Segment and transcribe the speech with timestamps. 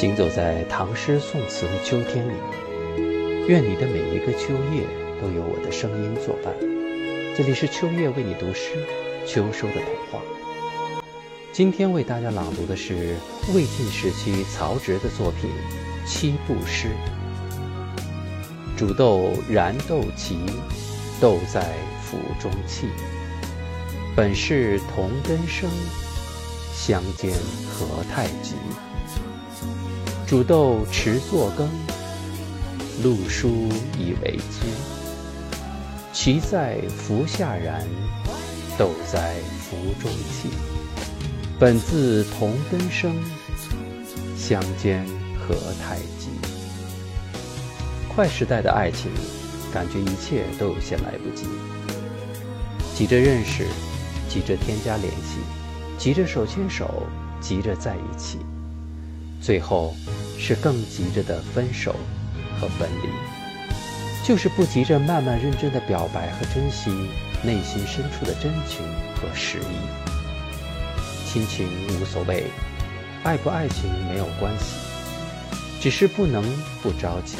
[0.00, 2.32] 行走在唐诗宋词的秋天里，
[3.46, 4.82] 愿你的每一个秋夜
[5.20, 6.54] 都有我的声音作伴。
[7.36, 8.82] 这里是秋叶为你读诗，
[9.26, 10.22] 秋收的童话。
[11.52, 13.14] 今天为大家朗读的是
[13.54, 15.50] 魏晋时期曹植的作品
[16.08, 16.88] 《七步诗》。
[18.78, 20.38] 煮豆燃豆萁，
[21.20, 22.86] 豆在釜中泣。
[24.16, 25.68] 本是同根生，
[26.72, 27.34] 相煎
[27.68, 28.54] 何太急。
[30.30, 31.68] 煮豆持作羹，
[33.02, 33.48] 漉菽
[33.98, 34.64] 以为汁。
[36.14, 37.84] 萁在釜下燃，
[38.78, 40.48] 豆在釜中泣。
[41.58, 43.12] 本自同根生，
[44.36, 45.04] 相煎
[45.36, 45.52] 何
[45.82, 46.28] 太急。
[48.14, 49.10] 快时代的爱情，
[49.74, 51.44] 感觉一切都有些来不及，
[52.94, 53.66] 急着认识，
[54.28, 55.40] 急着添加联系，
[55.98, 57.02] 急着手牵手，
[57.40, 58.38] 急着在一起。
[59.40, 59.94] 最后，
[60.38, 61.96] 是更急着的分手
[62.60, 63.08] 和分离，
[64.26, 66.90] 就是不急着慢慢认真的表白和珍惜
[67.42, 68.84] 内心深处的真情
[69.16, 69.64] 和实意。
[71.26, 72.44] 亲情无所谓，
[73.24, 74.74] 爱不爱情没有关系，
[75.80, 76.44] 只是不能
[76.82, 77.36] 不着急。